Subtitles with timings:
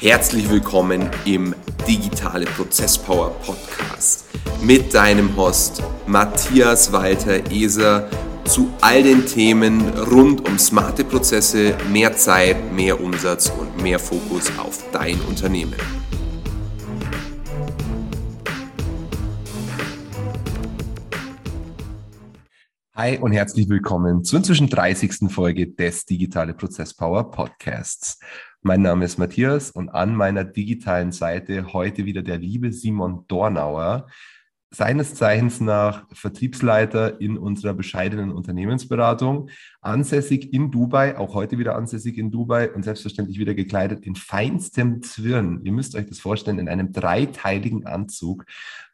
[0.00, 1.56] Herzlich willkommen im
[1.88, 4.26] Digitale Prozesspower Podcast
[4.62, 8.08] mit deinem Host Matthias Walter Eser
[8.44, 14.52] zu all den Themen rund um smarte Prozesse, mehr Zeit, mehr Umsatz und mehr Fokus
[14.56, 15.97] auf dein Unternehmen.
[23.00, 25.30] Hi und herzlich willkommen zur inzwischen 30.
[25.30, 28.18] Folge des Digitale Prozess Power Podcasts.
[28.62, 34.08] Mein Name ist Matthias und an meiner digitalen Seite heute wieder der liebe Simon Dornauer,
[34.70, 39.48] seines Zeichens nach Vertriebsleiter in unserer bescheidenen Unternehmensberatung,
[39.80, 45.02] ansässig in Dubai, auch heute wieder ansässig in Dubai und selbstverständlich wieder gekleidet in feinstem
[45.02, 45.60] Zwirn.
[45.64, 48.44] Ihr müsst euch das vorstellen, in einem dreiteiligen Anzug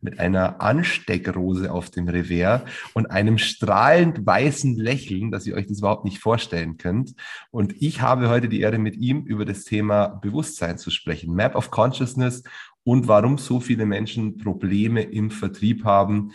[0.00, 2.62] mit einer Ansteckrose auf dem Revers
[2.92, 7.14] und einem strahlend weißen Lächeln, dass ihr euch das überhaupt nicht vorstellen könnt.
[7.50, 11.34] Und ich habe heute die Ehre, mit ihm über das Thema Bewusstsein zu sprechen.
[11.34, 12.44] Map of Consciousness
[12.84, 16.32] und warum so viele Menschen Probleme im Vertrieb haben.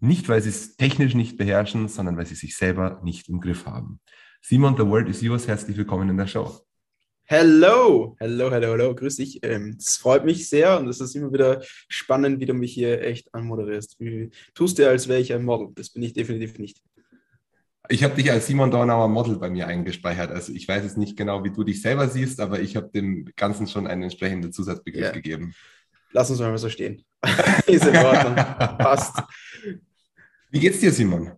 [0.00, 3.66] Nicht, weil sie es technisch nicht beherrschen, sondern weil sie sich selber nicht im Griff
[3.66, 4.00] haben.
[4.42, 5.46] Simon, the world is yours.
[5.46, 6.60] Herzlich willkommen in der Show.
[7.26, 9.40] Hello, hello, hello, hello, grüß dich.
[9.42, 13.00] Ähm, es freut mich sehr und es ist immer wieder spannend, wie du mich hier
[13.00, 13.96] echt anmoderierst.
[13.98, 15.68] Wie tust du, als wäre ich ein Model?
[15.74, 16.82] Das bin ich definitiv nicht.
[17.90, 20.30] Ich habe dich als Simon Dornauer Model bei mir eingespeichert.
[20.30, 23.30] Also ich weiß jetzt nicht genau, wie du dich selber siehst, aber ich habe dem
[23.36, 25.12] Ganzen schon einen entsprechenden Zusatzbegriff yeah.
[25.12, 25.54] gegeben.
[26.12, 27.04] Lass uns mal so stehen.
[27.66, 28.34] Ist in Ordnung.
[28.78, 29.22] Passt.
[30.50, 31.32] Wie geht's dir, Simon?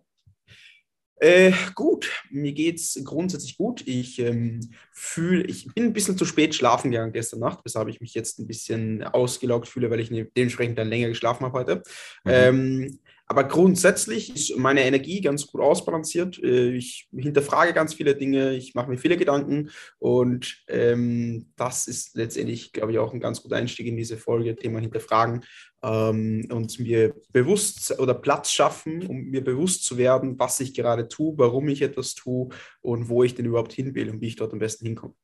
[1.19, 3.85] Äh, gut, mir geht's grundsätzlich gut.
[3.87, 7.99] Ich ähm, fühle, ich bin ein bisschen zu spät schlafen gegangen gestern Nacht, weshalb ich
[7.99, 11.75] mich jetzt ein bisschen ausgelaugt fühle, weil ich ne, dementsprechend dann länger geschlafen habe heute.
[12.23, 12.31] Mhm.
[12.31, 16.41] Ähm, aber grundsätzlich ist meine Energie ganz gut ausbalanciert.
[16.41, 19.69] Äh, ich hinterfrage ganz viele Dinge, ich mache mir viele Gedanken
[19.99, 24.55] und ähm, das ist letztendlich, glaube ich, auch ein ganz guter Einstieg in diese Folge,
[24.55, 25.43] Thema Hinterfragen
[25.83, 31.09] ähm, und mir bewusst oder Platz schaffen, um mir bewusst zu werden, was ich gerade
[31.09, 32.47] tue, warum ich etwas tue
[32.81, 35.15] und wo ich denn überhaupt hin will und wie ich dort am besten hinkomme.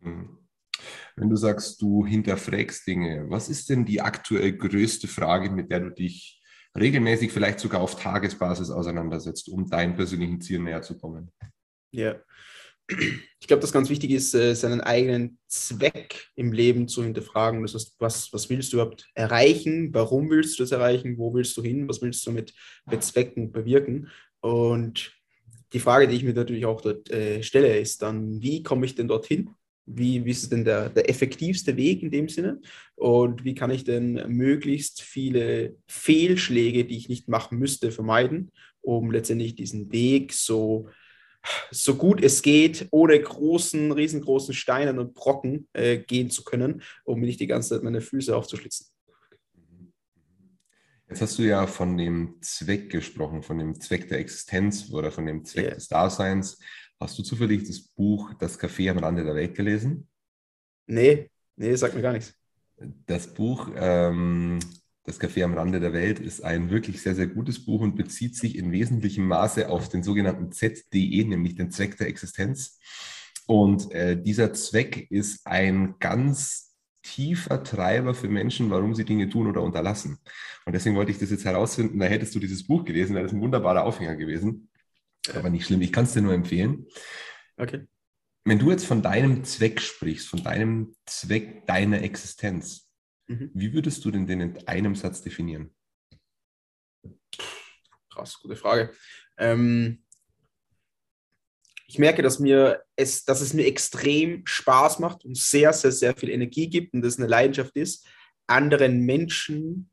[0.00, 0.38] Mhm.
[1.14, 5.80] Wenn du sagst, du hinterfragst Dinge, was ist denn die aktuell größte Frage, mit der
[5.80, 6.37] du dich
[6.76, 11.30] regelmäßig vielleicht sogar auf Tagesbasis auseinandersetzt, um deinen persönlichen Zielen näher zu kommen.
[11.90, 12.16] Ja.
[13.38, 17.62] Ich glaube, das ganz wichtig ist, äh, seinen eigenen Zweck im Leben zu hinterfragen.
[17.62, 19.92] Das heißt, was, was willst du überhaupt erreichen?
[19.92, 21.18] Warum willst du das erreichen?
[21.18, 21.86] Wo willst du hin?
[21.86, 22.54] Was willst du mit
[22.86, 24.08] bezwecken, bewirken?
[24.40, 25.12] Und
[25.74, 28.94] die Frage, die ich mir natürlich auch dort äh, stelle, ist dann, wie komme ich
[28.94, 29.50] denn dorthin?
[29.88, 32.60] Wie, wie ist denn der, der effektivste Weg in dem Sinne?
[32.94, 38.50] Und wie kann ich denn möglichst viele Fehlschläge, die ich nicht machen müsste, vermeiden,
[38.80, 40.88] um letztendlich diesen Weg so,
[41.70, 47.20] so gut es geht, ohne großen, riesengroßen Steinen und Brocken äh, gehen zu können, um
[47.20, 48.86] nicht die ganze Zeit meine Füße aufzuschlitzen.
[51.08, 55.24] Jetzt hast du ja von dem Zweck gesprochen, von dem Zweck der Existenz oder von
[55.24, 55.74] dem Zweck yeah.
[55.74, 56.58] des Daseins.
[57.00, 60.08] Hast du zufällig das Buch Das Café am Rande der Welt gelesen?
[60.86, 62.34] Nee, nee, sagt mir gar nichts.
[63.06, 64.58] Das Buch ähm,
[65.04, 68.36] Das Café am Rande der Welt ist ein wirklich sehr, sehr gutes Buch und bezieht
[68.36, 72.78] sich in wesentlichem Maße auf den sogenannten ZDE, nämlich den Zweck der Existenz.
[73.46, 79.46] Und äh, dieser Zweck ist ein ganz tiefer Treiber für Menschen, warum sie Dinge tun
[79.46, 80.18] oder unterlassen.
[80.66, 83.32] Und deswegen wollte ich das jetzt herausfinden, da hättest du dieses Buch gelesen, wäre das
[83.32, 84.68] ein wunderbarer Aufhänger gewesen.
[85.34, 86.86] Aber nicht schlimm, ich kann es dir nur empfehlen.
[87.56, 87.86] Okay.
[88.44, 92.90] Wenn du jetzt von deinem Zweck sprichst, von deinem Zweck deiner Existenz,
[93.26, 93.50] mhm.
[93.52, 95.74] wie würdest du denn den in einem Satz definieren?
[98.10, 98.92] Krass, gute Frage.
[99.36, 100.02] Ähm,
[101.86, 106.14] ich merke, dass, mir es, dass es mir extrem Spaß macht und sehr, sehr, sehr
[106.14, 108.06] viel Energie gibt und das eine Leidenschaft ist,
[108.46, 109.90] anderen Menschen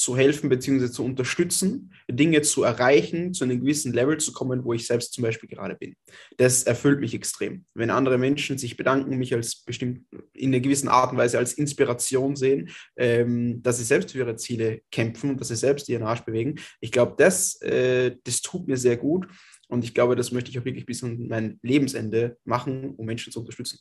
[0.00, 0.90] zu helfen bzw.
[0.90, 5.20] zu unterstützen, Dinge zu erreichen, zu einem gewissen Level zu kommen, wo ich selbst zum
[5.20, 5.94] Beispiel gerade bin.
[6.38, 7.66] Das erfüllt mich extrem.
[7.74, 11.52] Wenn andere Menschen sich bedanken, mich als bestimmt in einer gewissen Art und Weise als
[11.52, 16.04] Inspiration sehen, ähm, dass sie selbst für ihre Ziele kämpfen und dass sie selbst ihren
[16.04, 16.58] Arsch bewegen.
[16.80, 19.26] Ich glaube, das, äh, das tut mir sehr gut
[19.68, 23.34] und ich glaube, das möchte ich auch wirklich bis an mein Lebensende machen, um Menschen
[23.34, 23.78] zu unterstützen.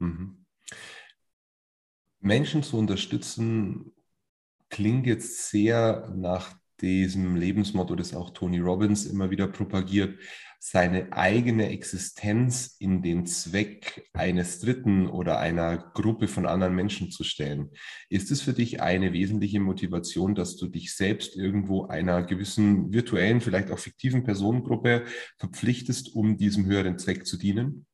[0.00, 0.44] Mhm.
[2.18, 3.92] Menschen zu unterstützen
[4.70, 10.18] klingt jetzt sehr nach diesem Lebensmotto, das auch Tony Robbins immer wieder propagiert,
[10.60, 17.22] seine eigene Existenz in den Zweck eines Dritten oder einer Gruppe von anderen Menschen zu
[17.24, 17.70] stellen.
[18.08, 23.40] Ist es für dich eine wesentliche Motivation, dass du dich selbst irgendwo einer gewissen virtuellen,
[23.40, 25.04] vielleicht auch fiktiven Personengruppe
[25.38, 27.86] verpflichtest, um diesem höheren Zweck zu dienen?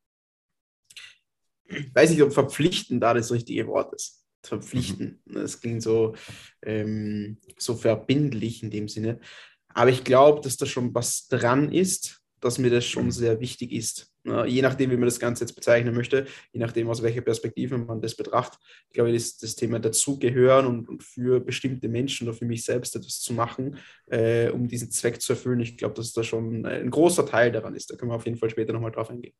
[1.67, 4.24] ich weiß nicht, ob verpflichten da das richtige Wort ist.
[4.47, 5.21] Verpflichten.
[5.25, 5.33] Mhm.
[5.33, 6.15] Das klingt so,
[6.63, 9.19] ähm, so verbindlich in dem Sinne.
[9.69, 13.11] Aber ich glaube, dass da schon was dran ist, dass mir das schon mhm.
[13.11, 14.11] sehr wichtig ist.
[14.45, 18.01] je nachdem, wie man das Ganze jetzt bezeichnen möchte, je nachdem, aus welcher Perspektive man
[18.01, 18.59] das betrachtet.
[18.87, 22.95] Ich glaube, das, das Thema dazugehören und, und für bestimmte Menschen oder für mich selbst
[22.95, 23.77] etwas zu machen,
[24.07, 27.75] äh, um diesen Zweck zu erfüllen, ich glaube, dass da schon ein großer Teil daran
[27.75, 27.91] ist.
[27.91, 29.33] Da können wir auf jeden Fall später nochmal drauf eingehen.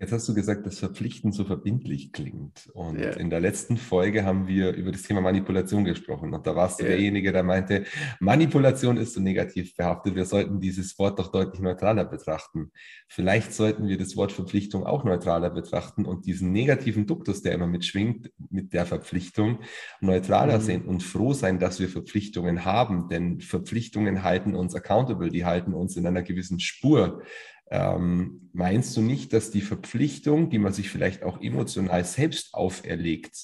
[0.00, 2.70] Jetzt hast du gesagt, dass Verpflichten so verbindlich klingt.
[2.72, 3.10] Und ja.
[3.14, 6.32] in der letzten Folge haben wir über das Thema Manipulation gesprochen.
[6.32, 6.90] Und da warst du ja.
[6.90, 7.84] derjenige, der meinte,
[8.20, 10.14] Manipulation ist so negativ behaftet.
[10.14, 12.70] Wir sollten dieses Wort doch deutlich neutraler betrachten.
[13.08, 17.66] Vielleicht sollten wir das Wort Verpflichtung auch neutraler betrachten und diesen negativen Duktus, der immer
[17.66, 19.58] mitschwingt, mit der Verpflichtung
[20.00, 20.62] neutraler mhm.
[20.62, 23.08] sehen und froh sein, dass wir Verpflichtungen haben.
[23.08, 27.20] Denn Verpflichtungen halten uns accountable, die halten uns in einer gewissen Spur.
[27.70, 33.36] Ähm, meinst du nicht, dass die Verpflichtung, die man sich vielleicht auch emotional selbst auferlegt,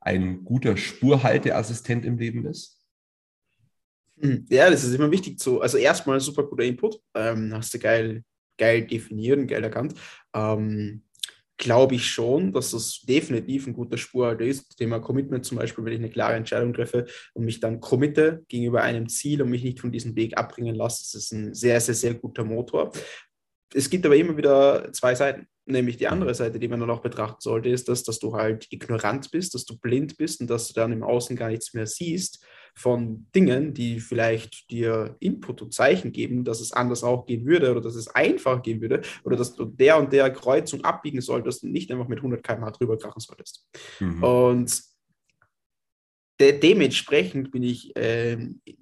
[0.00, 2.84] ein guter Spurhalteassistent im Leben ist?
[4.20, 5.60] Hm, ja, das ist immer wichtig zu.
[5.60, 7.00] Also erstmal super guter Input.
[7.14, 8.22] Ähm, hast du geil,
[8.58, 9.94] geil definiert geil erkannt.
[10.34, 11.02] Ähm,
[11.56, 14.76] Glaube ich schon, dass das definitiv ein guter Spurhalter ist.
[14.76, 18.82] Thema Commitment zum Beispiel, wenn ich eine klare Entscheidung treffe und mich dann committe gegenüber
[18.82, 21.94] einem Ziel und mich nicht von diesem Weg abbringen lasse, das ist ein sehr, sehr,
[21.94, 22.90] sehr guter Motor
[23.72, 25.46] es gibt aber immer wieder zwei Seiten.
[25.66, 28.66] Nämlich die andere Seite, die man dann auch betrachten sollte, ist, dass, dass du halt
[28.70, 31.86] ignorant bist, dass du blind bist und dass du dann im Außen gar nichts mehr
[31.86, 32.44] siehst
[32.76, 37.70] von Dingen, die vielleicht dir Input und Zeichen geben, dass es anders auch gehen würde
[37.70, 41.62] oder dass es einfach gehen würde oder dass du der und der Kreuzung abbiegen solltest
[41.62, 43.66] und nicht einfach mit 100 km/h drüber krachen solltest.
[44.00, 44.22] Mhm.
[44.22, 44.82] Und
[46.40, 48.36] de dementsprechend bin ich äh,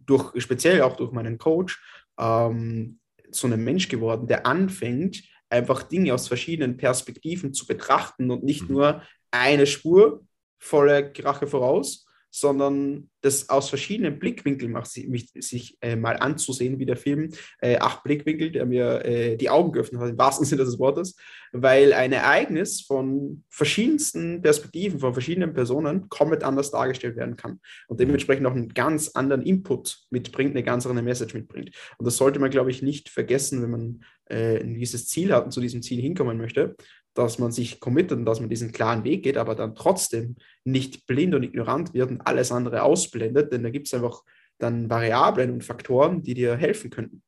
[0.07, 1.81] durch, speziell auch durch meinen Coach,
[2.19, 2.99] ähm,
[3.33, 8.69] zu einem Mensch geworden, der anfängt, einfach Dinge aus verschiedenen Perspektiven zu betrachten und nicht
[8.69, 8.77] mhm.
[8.77, 10.25] nur eine Spur
[10.59, 16.87] volle Krache voraus, sondern das aus verschiedenen Blickwinkeln macht, sich, sich äh, mal anzusehen, wie
[16.87, 17.31] der Film
[17.61, 21.15] äh, Acht Blickwinkel, der mir äh, die Augen geöffnet hat, im wahrsten Sinne des Wortes,
[21.53, 28.01] weil ein Ereignis von verschiedensten Perspektiven, von verschiedenen Personen komplett anders dargestellt werden kann und
[28.01, 31.71] dementsprechend auch einen ganz anderen Input mitbringt, eine ganz andere Message mitbringt.
[31.99, 35.45] Und das sollte man, glaube ich, nicht vergessen, wenn man äh, ein gewisses Ziel hat
[35.45, 36.77] und zu diesem Ziel hinkommen möchte,
[37.15, 41.07] dass man sich committet und dass man diesen klaren Weg geht, aber dann trotzdem nicht
[41.07, 44.23] blind und ignorant wird und alles andere ausblendet, denn da gibt es einfach
[44.59, 47.23] dann Variablen und Faktoren, die dir helfen könnten.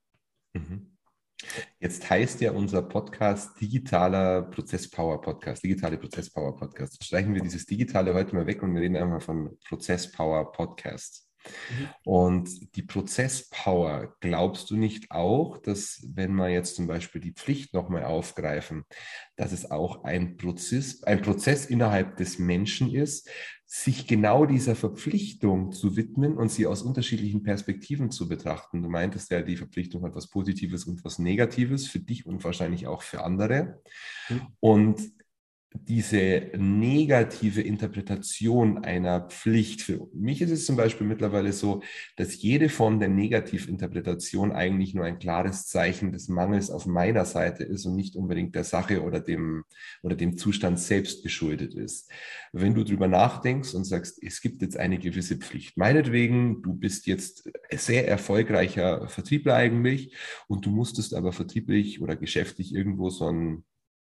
[0.54, 0.94] Mhm.
[1.78, 7.02] Jetzt heißt ja unser Podcast digitaler Prozesspower Podcast, digitale Prozesspower Podcast.
[7.04, 11.28] Streichen wir dieses Digitale heute mal weg und wir reden einfach von Prozesspower Podcast.
[11.70, 11.88] Mhm.
[12.04, 17.74] Und die Prozesspower, glaubst du nicht auch, dass wenn wir jetzt zum Beispiel die Pflicht
[17.74, 18.84] nochmal aufgreifen,
[19.36, 23.28] dass es auch ein Prozess, ein Prozess innerhalb des Menschen ist,
[23.66, 28.82] sich genau dieser Verpflichtung zu widmen und sie aus unterschiedlichen Perspektiven zu betrachten.
[28.82, 32.86] Du meintest ja, die Verpflichtung hat was Positives und was Negatives für dich und wahrscheinlich
[32.86, 33.82] auch für andere.
[34.28, 34.40] Mhm.
[34.60, 35.00] Und
[35.74, 39.82] diese negative Interpretation einer Pflicht.
[39.82, 41.82] Für mich ist es zum Beispiel mittlerweile so,
[42.16, 47.64] dass jede Form der Negativinterpretation eigentlich nur ein klares Zeichen des Mangels auf meiner Seite
[47.64, 49.64] ist und nicht unbedingt der Sache oder dem,
[50.02, 52.10] oder dem Zustand selbst geschuldet ist.
[52.52, 57.06] Wenn du drüber nachdenkst und sagst, es gibt jetzt eine gewisse Pflicht, meinetwegen, du bist
[57.06, 60.14] jetzt sehr erfolgreicher Vertriebler eigentlich
[60.46, 63.64] und du musstest aber vertrieblich oder geschäftlich irgendwo so ein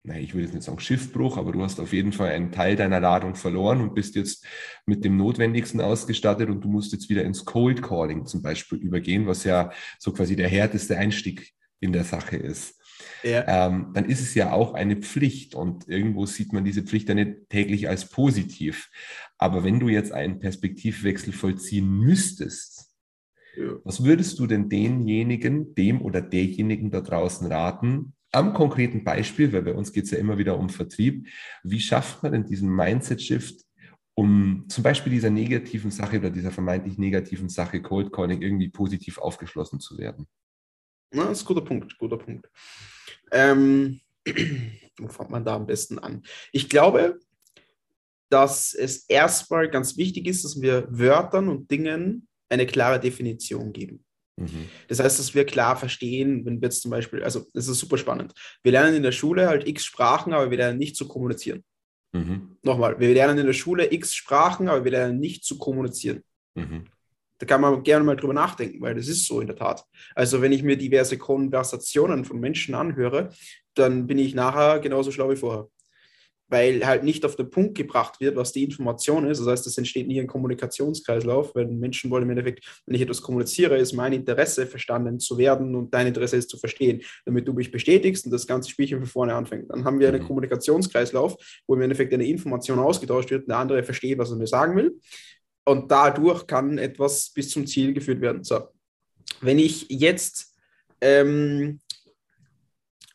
[0.02, 2.74] naja, ich würde jetzt nicht sagen Schiffbruch, aber du hast auf jeden Fall einen Teil
[2.74, 4.46] deiner Ladung verloren und bist jetzt
[4.86, 9.26] mit dem Notwendigsten ausgestattet und du musst jetzt wieder ins Cold Calling zum Beispiel übergehen,
[9.26, 12.80] was ja so quasi der härteste Einstieg in der Sache ist.
[13.22, 13.66] Ja.
[13.66, 17.14] Ähm, dann ist es ja auch eine Pflicht und irgendwo sieht man diese Pflicht ja
[17.14, 18.90] nicht täglich als positiv.
[19.36, 22.94] Aber wenn du jetzt einen Perspektivwechsel vollziehen müsstest,
[23.56, 23.72] ja.
[23.84, 29.62] was würdest du denn denjenigen, dem oder derjenigen da draußen raten, am konkreten Beispiel, weil
[29.62, 31.26] bei uns geht es ja immer wieder um Vertrieb,
[31.62, 33.64] wie schafft man denn diesen Mindset-Shift,
[34.14, 39.18] um zum Beispiel dieser negativen Sache oder dieser vermeintlich negativen Sache Cold Calling irgendwie positiv
[39.18, 40.26] aufgeschlossen zu werden?
[41.12, 42.48] Na, das ist ein guter Punkt, guter Punkt.
[43.32, 44.00] Ähm,
[44.98, 46.22] wo fängt man da am besten an?
[46.52, 47.18] Ich glaube,
[48.28, 54.04] dass es erstmal ganz wichtig ist, dass wir Wörtern und Dingen eine klare Definition geben.
[54.40, 54.68] Mhm.
[54.88, 57.98] Das heißt, dass wir klar verstehen, wenn wir jetzt zum Beispiel, also das ist super
[57.98, 58.32] spannend.
[58.62, 61.62] Wir lernen in der Schule halt x Sprachen, aber wir lernen nicht zu kommunizieren.
[62.12, 62.56] Mhm.
[62.62, 66.22] Nochmal, wir lernen in der Schule x Sprachen, aber wir lernen nicht zu kommunizieren.
[66.54, 66.86] Mhm.
[67.38, 69.84] Da kann man gerne mal drüber nachdenken, weil das ist so in der Tat.
[70.14, 73.30] Also wenn ich mir diverse Konversationen von Menschen anhöre,
[73.74, 75.68] dann bin ich nachher genauso schlau wie vorher.
[76.50, 79.38] Weil halt nicht auf den Punkt gebracht wird, was die Information ist.
[79.38, 83.22] Das heißt, es entsteht nie ein Kommunikationskreislauf, weil Menschen wollen im Endeffekt, wenn ich etwas
[83.22, 87.52] kommuniziere, ist mein Interesse verstanden zu werden und dein Interesse ist zu verstehen, damit du
[87.52, 89.70] mich bestätigst und das ganze Spielchen von vorne anfängt.
[89.70, 90.26] Dann haben wir einen mhm.
[90.26, 94.48] Kommunikationskreislauf, wo im Endeffekt eine Information ausgetauscht wird und der andere versteht, was er mir
[94.48, 94.98] sagen will.
[95.64, 98.42] Und dadurch kann etwas bis zum Ziel geführt werden.
[98.42, 98.60] So,
[99.40, 100.56] wenn ich jetzt
[101.00, 101.80] ähm,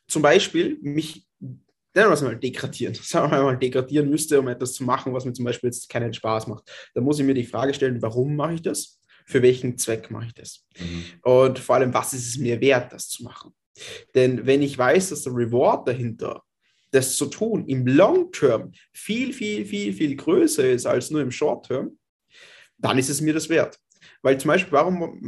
[0.08, 1.26] zum Beispiel mich
[1.96, 5.34] wir es mal degradieren, sagen wir mal degradieren müsste, um etwas zu machen, was mir
[5.34, 8.56] zum Beispiel jetzt keinen Spaß macht, dann muss ich mir die Frage stellen, warum mache
[8.56, 9.00] ich das?
[9.26, 10.66] Für welchen Zweck mache ich das?
[10.78, 11.04] Mhm.
[11.24, 13.54] Und vor allem, was ist es mir wert, das zu machen?
[14.14, 16.44] Denn wenn ich weiß, dass der Reward dahinter,
[16.92, 21.32] das zu tun, im Long Term viel, viel, viel, viel größer ist als nur im
[21.32, 21.98] Short Term,
[22.78, 23.78] dann ist es mir das wert.
[24.26, 25.20] Weil zum Beispiel, warum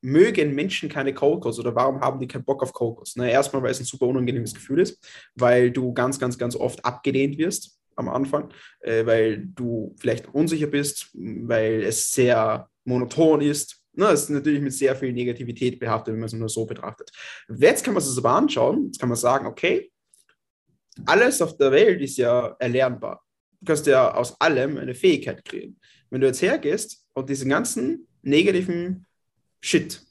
[0.00, 3.12] mögen Menschen keine Kokos oder warum haben die keinen Bock auf Kokos?
[3.14, 6.82] Na, erstmal, weil es ein super unangenehmes Gefühl ist, weil du ganz, ganz, ganz oft
[6.82, 8.50] abgelehnt wirst am Anfang,
[8.80, 13.84] äh, weil du vielleicht unsicher bist, weil es sehr monoton ist.
[13.92, 17.10] Na, es ist natürlich mit sehr viel Negativität behaftet, wenn man es nur so betrachtet.
[17.54, 19.92] Jetzt kann man es aber anschauen, jetzt kann man sagen, okay,
[21.04, 23.22] alles auf der Welt ist ja erlernbar.
[23.60, 25.78] Du kannst ja aus allem eine Fähigkeit kreieren.
[26.08, 29.06] Wenn du jetzt hergehst und diesen ganzen negativen
[29.60, 30.02] Shit.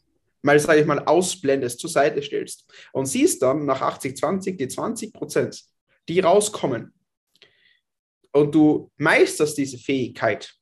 [0.42, 2.66] Mal, sage ich mal, ausblendest, zur Seite stellst.
[2.94, 5.64] Und siehst dann nach 80, 20 die 20 Prozent,
[6.08, 6.94] die rauskommen.
[8.32, 10.54] Und du meisterst diese Fähigkeit,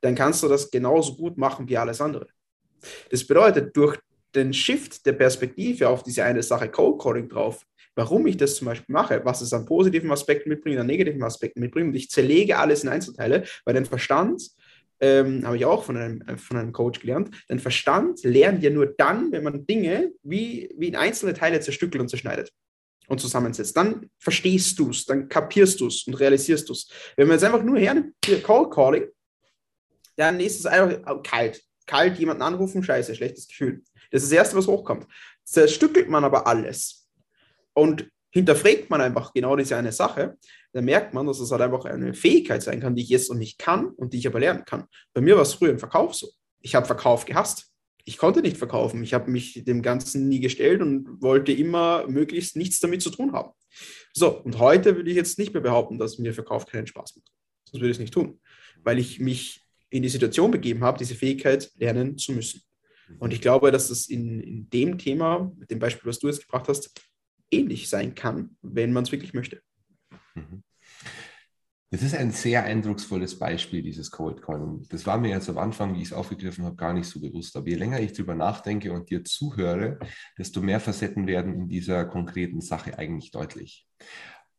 [0.00, 2.26] dann kannst du das genauso gut machen wie alles andere.
[3.10, 3.98] Das bedeutet, durch
[4.34, 8.66] den Shift der Perspektive auf diese eine Sache Cold Calling drauf, warum ich das zum
[8.66, 12.58] Beispiel mache, was es an positiven Aspekten mitbringt, an negativen Aspekten mitbringt und ich zerlege
[12.58, 14.42] alles in Einzelteile, weil dein Verstand
[15.02, 18.70] ähm, habe ich auch von einem, äh, von einem Coach gelernt, dein Verstand lernt ja
[18.70, 22.52] nur dann, wenn man Dinge wie, wie in einzelne Teile zerstückelt und zerschneidet
[23.08, 23.76] und zusammensetzt.
[23.76, 26.88] Dann verstehst du es, dann kapierst du es und realisierst du es.
[27.16, 29.08] Wenn man jetzt einfach nur hernimmt, hier Call Calling,
[30.16, 31.60] dann ist es einfach kalt.
[31.86, 33.82] Kalt, jemanden anrufen, scheiße, schlechtes Gefühl.
[34.12, 35.06] Das ist das Erste, was hochkommt.
[35.42, 37.08] Zerstückelt man aber alles
[37.74, 40.36] und hinterfragt man einfach genau diese eine Sache,
[40.72, 43.36] dann merkt man, dass es halt einfach eine Fähigkeit sein kann, die ich jetzt noch
[43.36, 44.84] nicht kann und die ich aber lernen kann.
[45.12, 46.28] Bei mir war es früher im Verkauf so.
[46.60, 47.66] Ich habe Verkauf gehasst.
[48.04, 49.02] Ich konnte nicht verkaufen.
[49.04, 53.32] Ich habe mich dem Ganzen nie gestellt und wollte immer möglichst nichts damit zu tun
[53.32, 53.52] haben.
[54.14, 57.30] So, und heute würde ich jetzt nicht mehr behaupten, dass mir Verkauf keinen Spaß macht.
[57.64, 58.40] Sonst würde ich es nicht tun,
[58.82, 62.62] weil ich mich in die Situation begeben habe, diese Fähigkeit lernen zu müssen.
[63.18, 66.40] Und ich glaube, dass das in, in dem Thema, mit dem Beispiel, was du jetzt
[66.40, 66.92] gebracht hast,
[67.52, 69.60] ähnlich sein kann, wenn man es wirklich möchte.
[70.34, 70.62] Mhm.
[71.92, 74.86] Das ist ein sehr eindrucksvolles Beispiel, dieses Cold Calling.
[74.88, 77.54] Das war mir jetzt am Anfang, wie ich es aufgegriffen habe, gar nicht so bewusst.
[77.54, 79.98] Aber je länger ich darüber nachdenke und dir zuhöre,
[80.38, 83.86] desto mehr Facetten werden in dieser konkreten Sache eigentlich deutlich.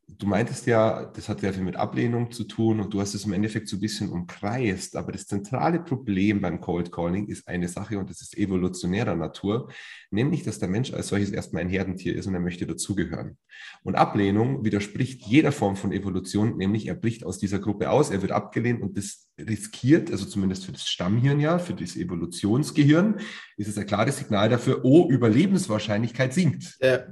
[0.05, 3.25] Du meintest ja, das hat sehr viel mit Ablehnung zu tun und du hast es
[3.25, 4.97] im Endeffekt so ein bisschen umkreist.
[4.97, 9.71] Aber das zentrale Problem beim Cold Calling ist eine Sache und das ist evolutionärer Natur,
[10.11, 13.37] nämlich, dass der Mensch als solches erstmal ein Herdentier ist und er möchte dazugehören.
[13.83, 18.21] Und Ablehnung widerspricht jeder Form von Evolution, nämlich er bricht aus dieser Gruppe aus, er
[18.21, 23.19] wird abgelehnt und das riskiert, also zumindest für das Stammhirn ja, für das Evolutionsgehirn,
[23.57, 26.77] ist es ein klares Signal dafür, oh, Überlebenswahrscheinlichkeit sinkt.
[26.81, 27.05] Ja.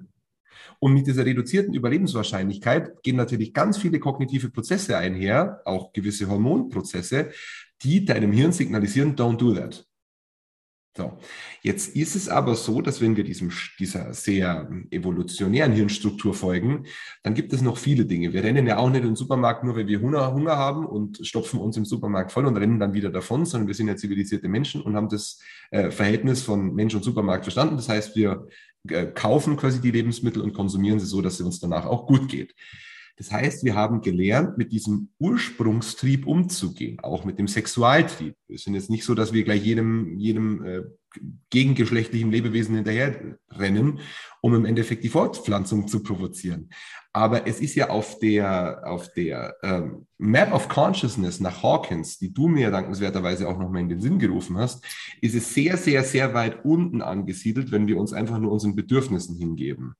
[0.83, 7.29] Und mit dieser reduzierten Überlebenswahrscheinlichkeit gehen natürlich ganz viele kognitive Prozesse einher, auch gewisse Hormonprozesse,
[7.83, 9.85] die deinem Hirn signalisieren, don't do that.
[10.97, 11.19] So,
[11.61, 16.85] jetzt ist es aber so, dass wenn wir diesem, dieser sehr evolutionären Hirnstruktur folgen,
[17.23, 18.33] dann gibt es noch viele Dinge.
[18.33, 21.25] Wir rennen ja auch nicht in den Supermarkt nur, weil wir Hunger, Hunger haben und
[21.25, 24.49] stopfen uns im Supermarkt voll und rennen dann wieder davon, sondern wir sind ja zivilisierte
[24.49, 27.77] Menschen und haben das äh, Verhältnis von Mensch und Supermarkt verstanden.
[27.77, 28.47] Das heißt, wir
[29.13, 32.55] kaufen quasi die Lebensmittel und konsumieren sie so, dass sie uns danach auch gut geht.
[33.21, 38.33] Das heißt, wir haben gelernt, mit diesem Ursprungstrieb umzugehen, auch mit dem Sexualtrieb.
[38.47, 40.81] Es sind jetzt nicht so, dass wir gleich jedem, jedem äh,
[41.51, 43.99] gegengeschlechtlichen Lebewesen hinterherrennen,
[44.41, 46.71] um im Endeffekt die Fortpflanzung zu provozieren.
[47.13, 52.33] Aber es ist ja auf der, auf der ähm, Map of Consciousness nach Hawkins, die
[52.33, 54.83] du mir dankenswerterweise auch nochmal in den Sinn gerufen hast,
[55.21, 59.37] ist es sehr, sehr, sehr weit unten angesiedelt, wenn wir uns einfach nur unseren Bedürfnissen
[59.37, 59.93] hingeben.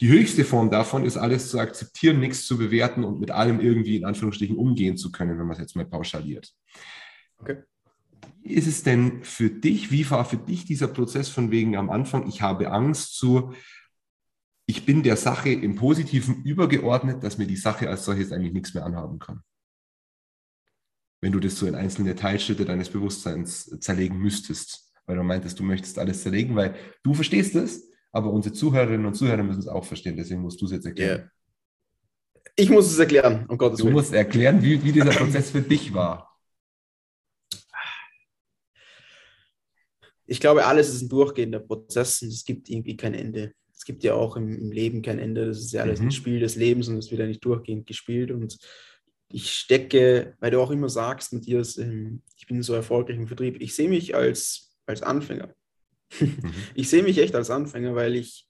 [0.00, 3.96] Die höchste Form davon ist, alles zu akzeptieren, nichts zu bewerten und mit allem irgendwie
[3.96, 6.54] in Anführungsstrichen umgehen zu können, wenn man es jetzt mal pauschaliert.
[7.38, 7.62] Okay.
[8.42, 11.90] Wie ist es denn für dich, wie war für dich dieser Prozess von wegen am
[11.90, 13.52] Anfang, ich habe Angst zu,
[14.66, 18.74] ich bin der Sache im Positiven übergeordnet, dass mir die Sache als solches eigentlich nichts
[18.74, 19.42] mehr anhaben kann?
[21.20, 25.64] Wenn du das so in einzelne Teilschritte deines Bewusstseins zerlegen müsstest, weil du meintest, du
[25.64, 27.87] möchtest alles zerlegen, weil du verstehst es,
[28.18, 31.30] aber unsere Zuhörerinnen und Zuhörer müssen es auch verstehen, deswegen musst du es jetzt erklären.
[32.56, 33.90] Ich muss es erklären, um Gottes Willen.
[33.90, 36.36] Du musst erklären, wie, wie dieser Prozess für dich war.
[40.26, 43.52] Ich glaube, alles ist ein durchgehender Prozess und es gibt irgendwie kein Ende.
[43.72, 45.46] Es gibt ja auch im, im Leben kein Ende.
[45.46, 46.08] Das ist ja alles mhm.
[46.08, 48.32] ein Spiel des Lebens und es wird ja nicht durchgehend gespielt.
[48.32, 48.58] Und
[49.30, 53.60] ich stecke, weil du auch immer sagst, Matthias, ähm, ich bin so erfolgreich im Vertrieb.
[53.60, 55.54] Ich sehe mich als, als Anfänger.
[56.20, 56.52] Mhm.
[56.74, 58.46] Ich sehe mich echt als Anfänger, weil ich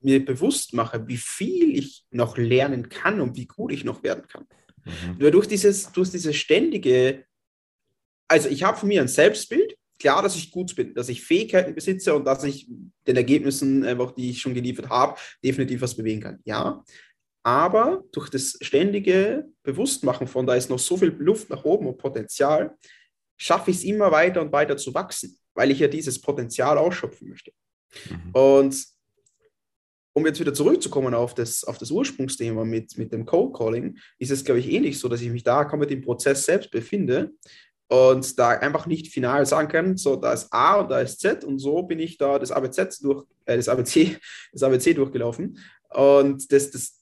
[0.00, 4.26] mir bewusst mache, wie viel ich noch lernen kann und wie gut ich noch werden
[4.28, 4.46] kann.
[4.84, 5.18] Mhm.
[5.18, 7.24] Nur durch dieses, durch dieses ständige,
[8.28, 11.74] also ich habe von mir ein Selbstbild, klar, dass ich gut bin, dass ich Fähigkeiten
[11.74, 12.66] besitze und dass ich
[13.06, 16.40] den Ergebnissen, einfach, die ich schon geliefert habe, definitiv was bewegen kann.
[16.44, 16.82] Ja,
[17.42, 21.98] aber durch das ständige Bewusstmachen von, da ist noch so viel Luft nach oben und
[21.98, 22.76] Potenzial,
[23.38, 27.28] schaffe ich es immer weiter und weiter zu wachsen, weil ich ja dieses Potenzial ausschöpfen
[27.28, 27.52] möchte.
[28.08, 28.30] Mhm.
[28.32, 28.86] Und
[30.14, 34.30] um jetzt wieder zurückzukommen auf das, auf das Ursprungsthema mit, mit dem Cold Calling, ist
[34.30, 37.32] es, glaube ich, ähnlich so, dass ich mich da komplett im Prozess selbst befinde
[37.88, 41.44] und da einfach nicht final sagen kann, so da ist A und da ist Z
[41.44, 44.16] und so bin ich da das ABC durch, äh, das ABC,
[44.52, 45.58] das ABC durchgelaufen.
[45.90, 46.99] Und das, das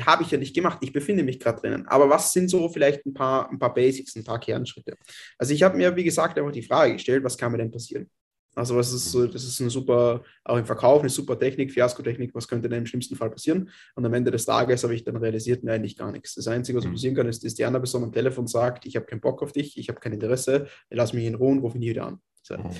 [0.00, 0.78] habe ich ja nicht gemacht.
[0.80, 1.86] Ich befinde mich gerade drinnen.
[1.86, 4.96] Aber was sind so vielleicht ein paar, ein paar Basics, ein paar Kernschritte?
[5.38, 8.10] Also ich habe mir, wie gesagt, einfach die Frage gestellt, was kann mir denn passieren?
[8.54, 12.34] Also was ist so, das ist eine super, auch im Verkauf eine super Technik, Fiaskotechnik,
[12.34, 13.70] was könnte denn im schlimmsten Fall passieren?
[13.94, 16.34] Und am Ende des Tages habe ich dann realisiert, mir eigentlich gar nichts.
[16.34, 16.92] Das Einzige, was mhm.
[16.92, 19.52] passieren kann, ist, dass die andere Person am Telefon sagt, ich habe keinen Bock auf
[19.52, 22.20] dich, ich habe kein Interesse, lass mich in Ruhe und ruf ihn wieder an.
[22.42, 22.58] So.
[22.58, 22.70] Mhm.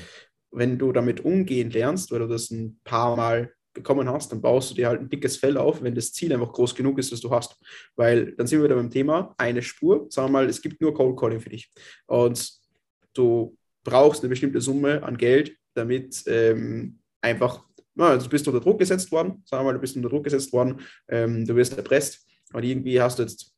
[0.51, 4.71] Wenn du damit umgehen lernst, weil du das ein paar Mal bekommen hast, dann baust
[4.71, 7.21] du dir halt ein dickes Fell auf, wenn das Ziel einfach groß genug ist, das
[7.21, 7.57] du hast.
[7.97, 10.95] Weil dann sind wir wieder beim Thema, eine Spur, sagen wir mal, es gibt nur
[10.95, 11.71] Cold Calling für dich.
[12.07, 12.53] Und
[13.15, 17.65] du brauchst eine bestimmte Summe an Geld, damit ähm, einfach,
[17.95, 20.53] na, du bist unter Druck gesetzt worden, sagen wir mal, du bist unter Druck gesetzt
[20.53, 23.55] worden, ähm, du wirst erpresst und irgendwie hast du jetzt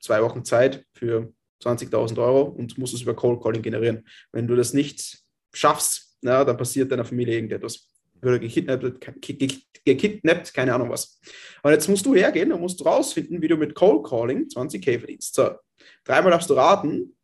[0.00, 1.32] zwei Wochen Zeit für
[1.62, 4.06] 20.000 Euro und musst es über Cold Calling generieren.
[4.32, 7.91] Wenn du das nicht schaffst, na, dann passiert deiner Familie irgendetwas.
[8.22, 9.00] Oder gekidnappt,
[9.84, 11.20] gekidnappt, keine Ahnung was.
[11.62, 15.34] Und jetzt musst du hergehen und musst rausfinden, wie du mit Cold Calling 20k verdienst.
[15.34, 15.50] So,
[16.04, 17.16] dreimal darfst du raten,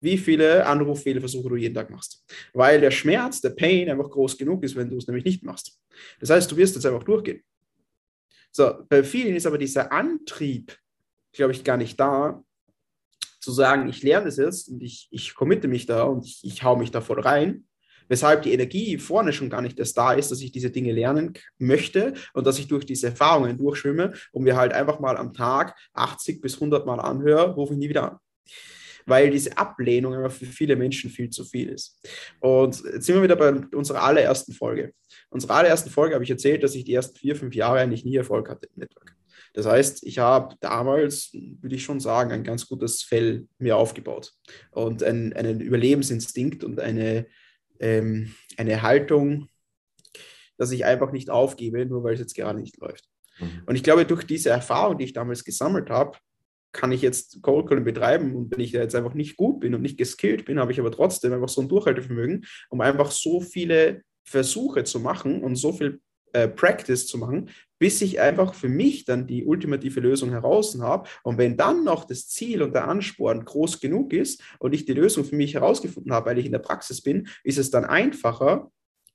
[0.00, 2.24] wie viele Anruffehlversuche du jeden Tag machst.
[2.52, 5.80] Weil der Schmerz, der Pain einfach groß genug ist, wenn du es nämlich nicht machst.
[6.20, 7.42] Das heißt, du wirst jetzt einfach durchgehen.
[8.52, 10.76] So, bei vielen ist aber dieser Antrieb,
[11.32, 12.42] glaube ich, gar nicht da,
[13.40, 16.62] zu sagen, ich lerne das jetzt und ich, ich committe mich da und ich, ich
[16.62, 17.66] hau mich da voll rein,
[18.08, 21.34] weshalb die Energie vorne schon gar nicht erst da ist, dass ich diese Dinge lernen
[21.58, 25.76] möchte und dass ich durch diese Erfahrungen durchschwimme und mir halt einfach mal am Tag
[25.94, 28.18] 80 bis 100 Mal anhöre, rufe ich nie wieder an
[29.08, 31.98] weil diese Ablehnung immer für viele Menschen viel zu viel ist.
[32.40, 34.92] Und jetzt sind wir wieder bei unserer allerersten Folge.
[35.30, 38.16] Unserer allerersten Folge habe ich erzählt, dass ich die ersten vier, fünf Jahre eigentlich nie
[38.16, 39.16] Erfolg hatte im Network.
[39.54, 44.32] Das heißt, ich habe damals, würde ich schon sagen, ein ganz gutes Fell mir aufgebaut
[44.72, 47.26] und einen, einen Überlebensinstinkt und eine,
[47.80, 49.48] ähm, eine Haltung,
[50.56, 53.08] dass ich einfach nicht aufgebe, nur weil es jetzt gerade nicht läuft.
[53.38, 53.62] Mhm.
[53.66, 56.18] Und ich glaube, durch diese Erfahrung, die ich damals gesammelt habe,
[56.72, 59.74] kann ich jetzt Cold Calling betreiben und wenn ich da jetzt einfach nicht gut bin
[59.74, 63.40] und nicht geskillt bin, habe ich aber trotzdem einfach so ein Durchhaltevermögen, um einfach so
[63.40, 66.00] viele Versuche zu machen und so viel
[66.34, 71.08] äh, Practice zu machen, bis ich einfach für mich dann die ultimative Lösung heraus habe.
[71.22, 74.94] Und wenn dann noch das Ziel und der Ansporn groß genug ist und ich die
[74.94, 78.70] Lösung für mich herausgefunden habe, weil ich in der Praxis bin, ist es dann einfacher,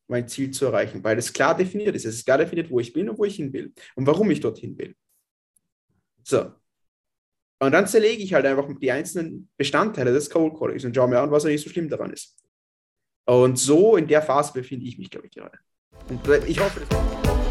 [0.08, 2.06] mein Ziel zu erreichen, weil es klar definiert ist.
[2.06, 4.40] Es ist klar definiert, wo ich bin und wo ich hin will und warum ich
[4.40, 4.96] dorthin will.
[6.24, 6.52] So,
[7.64, 11.20] und dann zerlege ich halt einfach die einzelnen Bestandteile des Cold Callings und schaue mir
[11.20, 12.36] an, was eigentlich so schlimm daran ist.
[13.26, 15.58] Und so in der Phase befinde ich mich, glaube ich, gerade.
[16.10, 17.43] Und ich hoffe, das